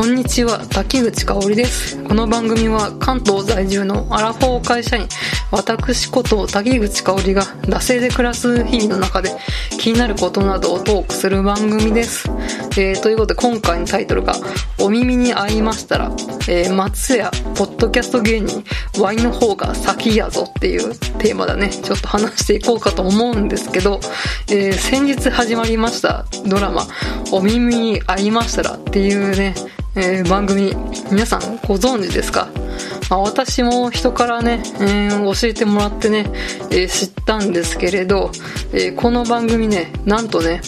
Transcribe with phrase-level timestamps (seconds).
[0.00, 2.02] こんにちは滝口香織です。
[2.04, 5.06] この番組は関東在住のアラフォー会社員
[5.50, 9.30] 私こと滝口香織が惰性で暮らす日々の中で
[9.78, 12.30] 気になることなどをトークする番組です、
[12.78, 14.34] えー、ということで今回のタイトルが
[14.80, 16.10] 「お耳に合いましたら、
[16.48, 18.64] えー、松屋ポッドキャスト芸人
[18.98, 21.68] ワイの方が先やぞ」っていうテーマだね。
[21.68, 24.00] ちょっと話していこうかと思うんですけど、
[24.48, 26.86] えー、先日始まりましたドラマ
[27.32, 29.54] 「お耳に合いましたら」っていうね
[29.96, 30.72] えー、番組
[31.10, 32.48] 皆さんご存知ですか、
[33.10, 36.30] まあ、私も人からね、えー、教えてもらってね、
[36.70, 38.30] えー、知ったんですけれど、
[38.72, 40.60] えこの番組ねなんとね、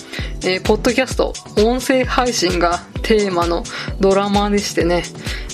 [0.45, 3.63] えポッドキャスト音声配信がテーマの
[4.01, 5.05] ドラマでしてね、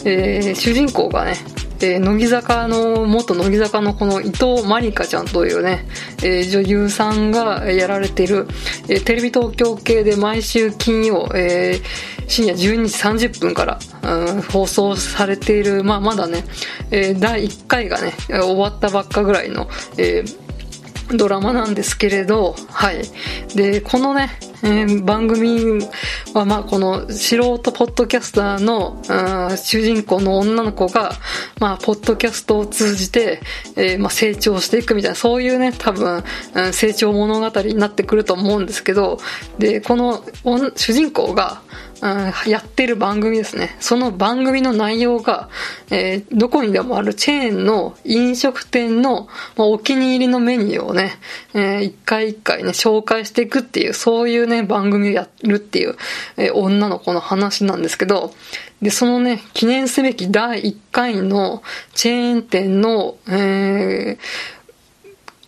[0.06, 1.34] え主人公がね
[1.80, 5.86] えー、乃木坂の、元乃木坂のこの伊藤まりかちゃんというね、
[6.22, 8.46] えー、女優さんがやられている、
[8.88, 16.44] えー、テレビ東京系で毎週金曜、えー、深夜12時30分から、うん、放送されている、まあ、まだね、
[16.90, 20.48] えー、第1回がね、終わったばっかぐらいの、えー
[21.16, 23.02] ドラマなんですけれど、はい。
[23.54, 24.28] で、このね、
[24.62, 25.80] えー、番組
[26.34, 31.12] は、まあ、この素人ポッドキャスターの、うん、主人公の女の子が、
[31.60, 33.40] まあ、ポッドキャストを通じて、
[33.76, 39.18] えー、まあ、成長していくみたいな、そういうね、多分、うん、成長物語になってくると思うんですけど、
[39.58, 40.24] で、この
[40.76, 41.62] 主人公が、
[42.00, 43.76] やってる番組ですね。
[43.80, 45.48] その番組の内容が、
[45.90, 51.12] えー、どこにでもあるチェーンの飲食店の、まあ、お気に入りのメニューをね、
[51.54, 55.96] えー、一回一回ね、紹介していくっていう、そういうね、番組をやるっていう、
[56.36, 58.32] えー、女の子の話なんですけど、
[58.80, 61.62] で、そのね、記念すべき第1回の
[61.94, 64.18] チェーン店の、えー、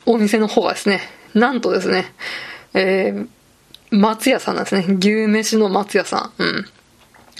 [0.07, 1.01] お店の方がですね、
[1.35, 2.13] なんとですね、
[2.75, 3.29] えー、
[3.91, 4.87] 松屋さんなんですね。
[4.99, 6.65] 牛飯の松屋さん。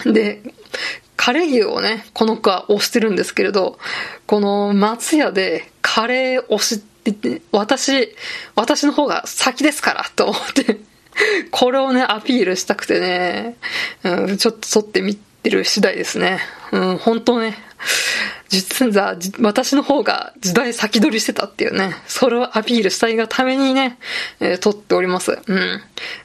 [0.05, 0.13] うん。
[0.13, 0.41] で、
[1.15, 3.77] カレー牛をね、この子は推してるんですけれど、
[4.25, 8.15] この松屋でカレー推しって言って、私、
[8.55, 10.79] 私の方が先ですからと思って
[11.51, 13.57] これをね、アピールしたくてね、
[14.03, 16.39] うん、ちょっと撮ってみてる次第ですね。
[16.71, 17.57] うん、本当ね、
[18.49, 23.97] 実は私の方が時代先取りしてたっていうね、それをアピールしたいがためにね、
[24.39, 25.39] えー、撮っております。
[25.47, 25.81] うん。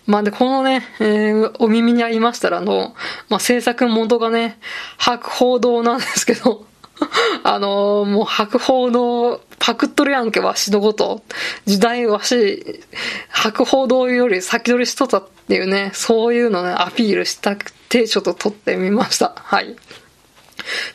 [0.06, 2.94] まあで、このね、えー、お耳に合いましたらあの、
[3.28, 4.58] まあ制作元がね、
[4.98, 6.66] 白報堂なんですけど、
[7.44, 11.24] あのー、もう白報堂、パクっとるやんけ、わしのこと。
[11.64, 12.84] 時代わし、
[13.30, 19.32] 白報堂より先取りしとったっていうね、そういうのね、アピールしたくて、ちょっと撮ってみました。
[19.34, 19.74] はい。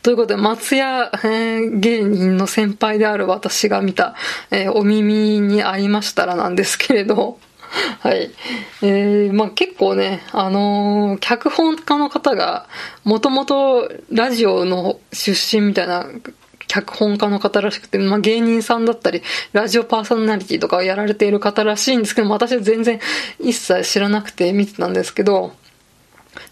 [0.04, 4.16] ということで、松屋、えー、芸人の先輩である私が見た、
[4.52, 7.40] えー、お耳に合いましたらなんですけれど、
[8.00, 8.32] はい。
[8.84, 12.70] えー、まあ結構ね、あのー、脚本家の方が、
[13.04, 16.06] もともとラジオの出身みたいな
[16.72, 19.22] 脚本家の方らしくて、まあ、芸人さんだったり、
[19.52, 23.02] ラジオパーソナリティとかをやられている方らしいんですけど、私は全然
[23.42, 25.52] 一切知らなくて見てたんですけど、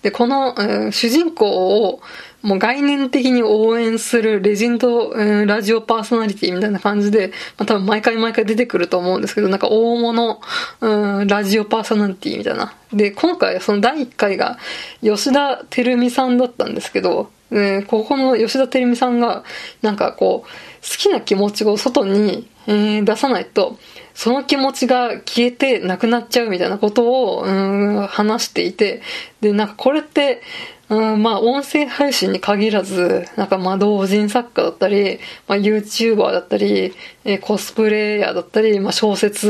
[0.02, 2.02] で、この、えー、主人公を
[2.42, 10.42] もう概念的に応援するレジェンド、えー、ラジオパーソナリティみたいな感じで、まあ、多分毎回毎回出てくると思うんですけど、なんか大物、
[10.82, 12.74] うん、ラジオパーソナリティみたいな。
[12.92, 14.58] で、今回その第1回が
[15.02, 19.44] 吉田照美さんだったんですけど、えー、ここの吉田照美さんが、
[19.82, 23.78] なんかこう、好きな気持ちを外に、えー、出さないと、
[24.14, 29.02] その気持ちが消えてなくなっちゃうみたいなことを、うん、話していて、
[29.42, 30.42] で、なんかこれって、
[30.90, 36.96] うん、まあ、音声配信に限らず、なんか、まあ、同人作家だったり、まあ、YouTuber だったり、
[37.26, 39.48] えー、コスプレイヤーだったり、まあ、小説、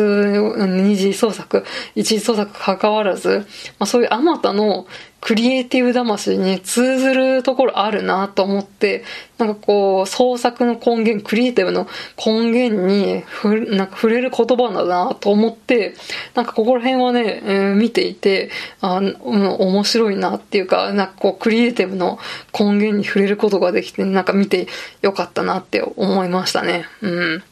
[0.67, 1.63] 二次創作、
[1.95, 3.47] 一次創作関わらず、
[3.79, 4.85] まあ、そういうあまたの
[5.21, 9.03] クリエイティブ魂に通ずるところあるなと思って、
[9.37, 11.87] なんかこう、創作の根源、クリエイティブの
[12.17, 15.93] 根源にふなんか触れる言葉だなと思って、
[16.35, 18.49] なんかここら辺はね、えー、見ていて、
[18.79, 22.17] あ、うん、面白いなっていうか、なんかこう、クリエイティブの
[22.57, 24.67] 根源に触れることができて、なんか見て
[25.01, 26.85] よかったなって思いましたね。
[27.01, 27.43] うん。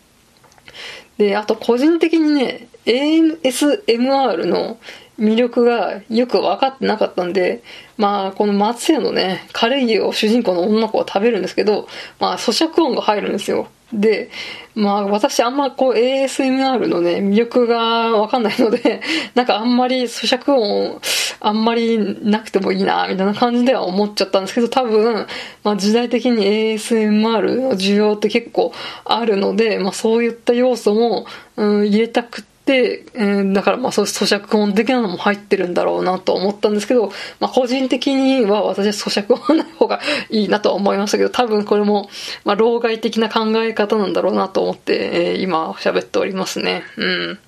[1.18, 4.78] で、あと個人的にね、ASMR の
[5.20, 7.64] 魅力がよく分かってなかったんで、
[7.98, 11.88] まあ、この松屋のね、カレー牛を主人公の女の子は食べるんですけど、
[12.20, 13.68] まあ、咀嚼音が入るんですよ。
[13.94, 14.30] で、
[14.76, 19.02] まあ、私あんまこう ASMR のね、魅力が分かんないので、
[19.34, 21.02] なんかあんまり咀嚼音、
[21.40, 25.26] あんまりなくてもいいな、みたいな感じでは思っちゃったんですけど、多分、
[25.64, 28.74] まあ時代的に ASMR の需要って結構
[29.06, 31.26] あるので、まあそういった要素も、
[31.56, 42.10] うん、入れたくて、で、えー、だからまあそう咀嚼音的なのも入ってるんだろうなと思ったんですけど、まあ個人的には私は咀嚼音ない方がいいなと思いましたけど、多分これも、
[42.44, 46.84] まあ老害的な考え方なんだろうなと思って、えー、今喋っておりますね。
[46.98, 47.40] うん。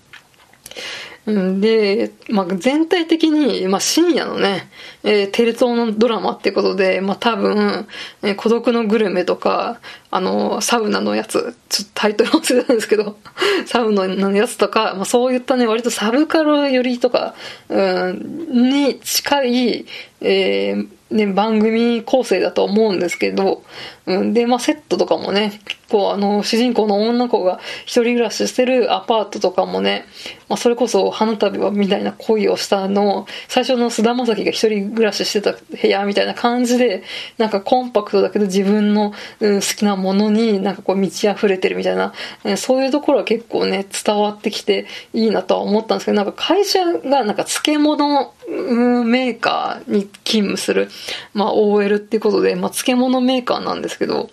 [1.27, 4.69] で、まあ、全体的に、まあ、深夜のね、
[5.04, 7.88] えー、テレ東のドラマってことで、まあ、多分、
[8.24, 9.80] えー、孤独のグルメとか、
[10.12, 13.18] あの、サウナのやつ、ちょっとタイトル忘れたんですけど、
[13.68, 17.36] サウナのやつとか、まあ、そういったね、割とサブカル寄りとか、
[17.70, 17.82] う
[18.14, 19.86] ん、に近い、
[20.22, 23.64] えー、ね、番組構成だと思うんですけど、
[24.06, 30.06] うん、で、まあ、セットとかもね、結構あの、主人公の女の子が一人暮らししてるアパートとかもね、
[30.50, 37.02] まあ、それこそ花旅はみたいな恋をしたの、最初の菅田将暉が一人暮らししてた部屋みたいな感じで、
[37.40, 42.13] なんかコンパクトだけど自分の、うん、好きなものになんかこう満ち溢れてるみたいな、
[42.44, 50.90] え、そういうところは結構ね、伝わってきていいなとは思ったんですけど、なんか会社がなんか漬物、メーカーに勤務する、
[51.34, 54.30] まあ OL っていうことで、まあ漬物メーカーなんですけど、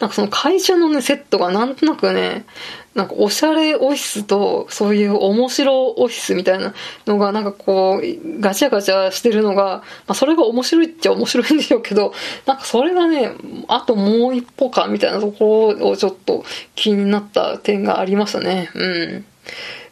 [0.00, 2.46] なんかその会社のね、セットがなんとなくね、
[2.94, 6.74] なんかおしゃれオフィスとそういう面白オフィスみたいな
[7.06, 12.12] のがなんかこうガチャガチャしてるのが、まあそれが面白いっちゃ面白いんでしょうけど、
[12.46, 13.32] なんかそれがね、
[13.68, 16.44] あともう一歩かみたいなところをちょっと
[16.74, 18.70] 気になった点がありましたね。
[18.74, 19.24] うん。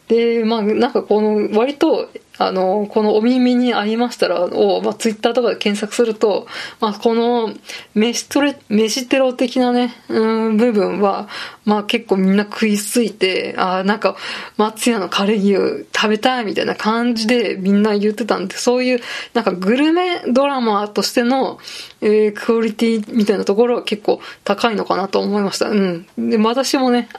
[0.09, 6.47] で、まあなんかこの割とあの、このお耳に合いましたらを、まあ、ツイッターとかで検索すると、
[6.79, 7.53] まあ、この
[7.93, 11.27] 飯トレ、飯テロ的なね、うん、部分は、
[11.67, 14.15] まあ結構みんな食いついて、ああ、なんか
[14.55, 19.01] 松屋のカレー牛食べたいみたいな感じでみんな言ってたんで、そういう
[19.33, 21.59] なんかグルメドラマとしての、
[21.99, 25.69] えー、クオリティみたいなところは結構高いのかなと思いました。
[25.69, 26.07] うん。
[26.17, 27.09] で、私もね、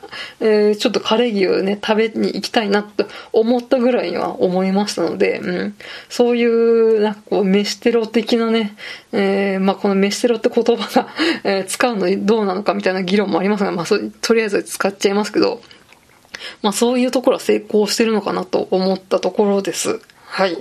[0.40, 5.76] えー、ちょっとカレー牛ね、食べに行きたいなと思ったぐらいには思いましたので、うん。
[6.08, 8.76] そういう、なんかこう、飯テロ的なね、
[9.12, 11.08] えー、まあこの飯テロって言葉が、
[11.44, 15.60] えー、使うのどうなのかみたいな議論もありますが、まあそとりあえず使っちゃいますけど、
[16.62, 20.00] まあそういうところは成功してるのかなと思ったところです。
[20.26, 20.56] はい。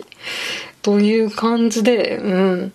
[0.82, 2.74] という感じで、うん。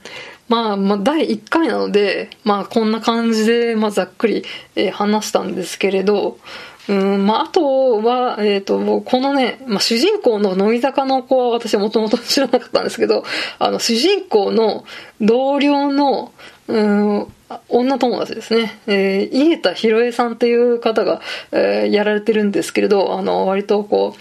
[0.49, 4.45] まあ、まあ、第1回なので、まあ、こんな感じで、まあ、ざっくり、
[4.77, 6.39] えー、話したんですけれど、
[6.89, 13.25] うん、まあ、あとは、え、ー、と、このね、まあ、主人公の乃木坂の子は私もともと知らなかったんですけど、
[13.59, 14.85] あの、主人公の
[15.21, 16.33] 同僚の、
[16.67, 17.27] うん、
[17.69, 18.81] 女友達ですね。
[18.87, 21.21] えー、井桁弘恵さんっていう方が、
[21.53, 24.21] えー、やられてるんですけれど、あの、割とこう、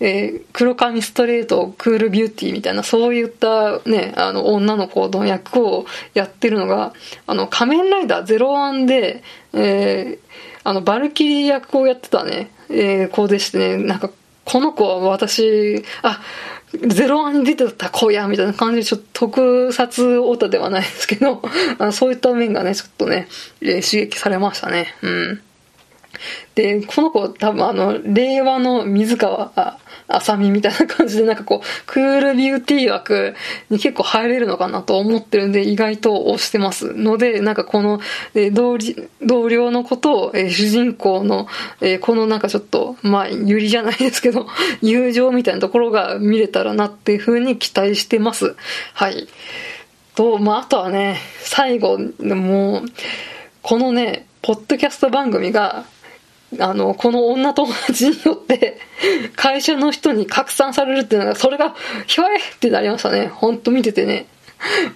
[0.00, 6.92] えー、黒髪ストレート、クールビューティーみたいな、そういったね、あの、女の子の役をやってるのが、
[7.26, 9.22] あの、仮面ライダー01で、
[9.52, 10.28] えー、
[10.68, 14.10] あの、バルキリー役をやってたね、えー、子でしてね、なんか、
[14.44, 16.20] この子は私、あ、
[16.86, 21.40] ゼロワンに出てた子や、みたいな感じで、ちょっと特撮オタではないですけど、
[21.78, 23.28] あのそういった面がね、ちょっとね、
[23.62, 24.94] えー、刺激されましたね。
[25.00, 25.40] うん。
[26.54, 29.78] で、この子多分あの、令和の水川あ
[30.20, 33.34] さみみたいな感じでなんかこう、クールビューティー枠
[33.68, 38.00] に結構入れるのかなと思ってるんで意外と押してますので、なんかこの、
[38.34, 38.78] え同
[39.22, 41.46] 同僚のことを、え主人公の、
[41.80, 44.46] えこのなんかちょっと、まあ、ゆりじゃないですけど、
[44.80, 48.56] 友情みたいなところが見れたらなっていう風に期待してます。
[48.94, 49.28] はい。
[50.14, 52.82] と、まあ、あとはね、最後、もう、
[53.62, 55.84] このね、ポッドキャスト番組が、
[56.58, 58.78] あの、この女友達によって、
[59.36, 61.74] 会社の人に拡散されるっていうのが、それが、
[62.06, 63.28] ひょえってなりましたね。
[63.28, 64.26] ほんと見ててね。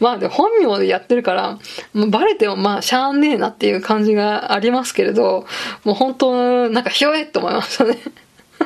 [0.00, 1.58] まあで、本名でやってるから、
[1.92, 5.46] もうバレてもまあ、しゃあねえなっていう感じがありますけれど、
[5.84, 7.98] もう本当、なんかひょえって思いましたね。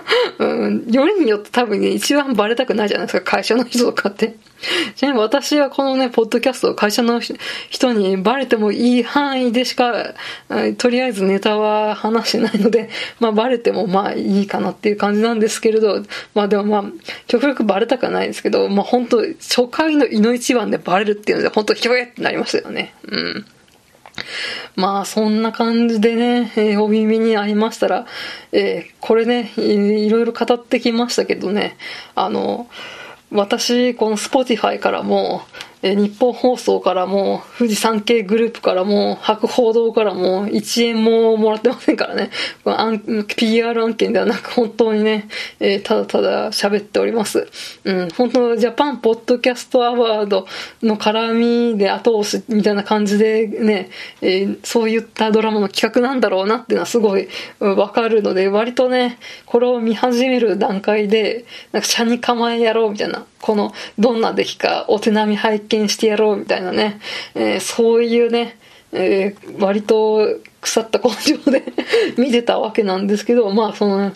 [0.39, 4.37] うん、よりによって多分ね、一番バレたくないじゃないですか、会社の人とかって。
[4.97, 7.21] ちなみに私はこのね、ポッドキャストを会社の
[7.69, 10.15] 人にバレてもいい範囲でしか、
[10.79, 12.89] とりあえずネタは話してないので、
[13.21, 16.03] まあバレてもまあいいかなっていう感じなんですけれど、
[16.35, 16.85] まあでもまあ、
[17.27, 22.95] 極力バレたくはないですけど、まあ本当初回の胃の一番でバレるっていうので、本当ひょえってなりましたよね。
[23.09, 23.47] うん。
[24.75, 28.07] まあそんな感じでね、えー、お耳に合いましたら、
[28.53, 31.77] えー、これねい、いろいろ語ってきましたけどね、
[32.15, 32.69] あの、
[33.31, 35.43] 私、この Spotify からも、
[35.83, 42.31] 日本放送からも、富士山系グループからも、博報堂からも、1円ももらってませんからね。
[43.37, 45.29] PR 案件ではなく、本当にね、
[45.61, 47.47] えー、ただただ喋っております。
[47.85, 50.47] うん、本当ジャパンポッドキャストアワード
[50.83, 53.91] の絡みで後押しみたいな感じでね、
[54.23, 57.29] えー、そういったドラマの企画なんだろうなっていうのはすごい
[57.61, 67.01] わかるので、割とね、これを見始める段階で、なんか、車に構えやろうみたいな、この、どんな出来かお手並み拝見見してやろうみたいなね、
[67.35, 68.57] えー、そういうね、
[68.93, 70.27] えー、割と
[70.61, 71.63] 腐った根性で
[72.17, 74.13] 見てたわけなんですけど、まあその、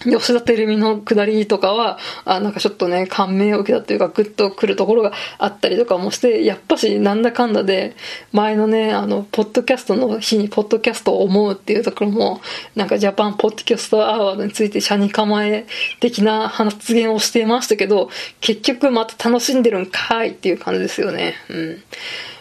[0.00, 7.96] 吉田照美の下りとかは、あなんかちょっとね、感銘を受けたというか、グッとくるところがあったりとかもして、やっぱしなんだかんだで、
[8.32, 12.40] 前のね、あの、ポッドキャストの日にポッドキャストを思うっていうところも、
[12.74, 15.66] なんかジャパンポッドキャストアワードについて車に構え
[16.00, 18.10] 的な発言をしていましたけど、
[18.40, 21.34] 結局また楽しんでるんかいっていう感じですよね。
[21.48, 21.82] うん。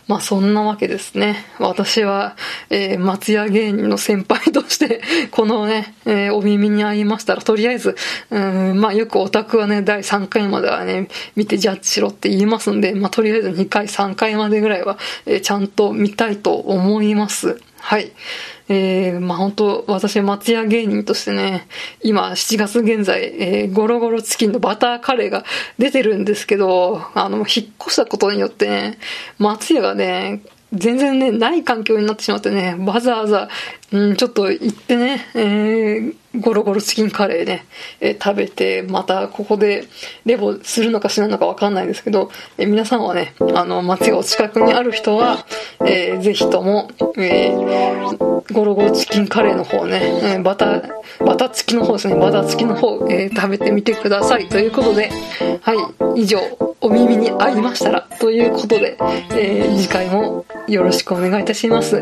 [0.07, 1.45] まあそんなわけですね。
[1.59, 2.35] 私は、
[2.69, 7.95] えー、松屋芸人の先輩として、 このね、えー、お耳に合いましたら、とりあえず、
[8.29, 17.59] うん、まあよくオタクはね、第3回まではね、見てジャッジしろって言いますんで、まあとりあえず2回、3回までぐらいは、えー、ちゃんと見たいと思います。
[17.87, 18.13] はい。
[18.67, 21.67] えー、まあ本当私松屋芸人としてね、
[22.01, 25.45] 今7月現在、えー、ゴロゴロチキンのバターカレーが
[25.77, 27.45] 出てるんですけど、あの、引っ
[27.79, 28.97] 越したことによってね、
[29.37, 30.41] 松屋がね、
[30.75, 33.49] 全然ね、ない環境になってしまってね、わざわざ、
[33.91, 37.65] うん、ちょっと行ってね、えー、ゴロゴロチキンカレーね、
[37.99, 39.87] えー、食べて、またここで
[40.25, 45.45] レボするのかしないのかわかんないですけど、えー、皆さんはね、あの、街がお近くにある人は、
[45.85, 54.49] えー、ぜひとも、えー、ゴロゴロチキンカレーの方ね、えー、バター、バター付きの方ですね、バタ付きの方、えー、食べてみてください。
[54.49, 55.09] ということで、
[55.61, 55.73] は
[56.15, 56.39] い、以上、
[56.81, 58.97] お耳に合いましたら、ということで、
[59.31, 62.01] えー、次回もよろしくお願いいたします。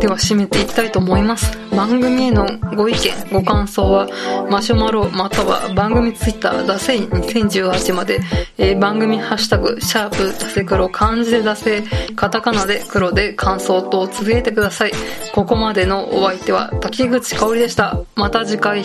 [0.00, 1.56] では締めていきたいと思います。
[1.70, 2.98] 番組へのご意見、
[3.32, 4.08] ご感想は、
[4.50, 8.20] マシュマロまたは番組ツイッター、ダセイ2018まで、
[8.58, 11.84] えー、番組ハッシュタグ、シャープ、ダセ黒、漢字でダセ、
[12.16, 14.92] カタカナで黒で感想と続けてください。
[15.32, 18.00] ここまでのお相手は滝口香織でした。
[18.16, 18.82] また次回。